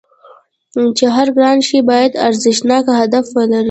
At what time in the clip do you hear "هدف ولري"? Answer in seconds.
2.99-3.59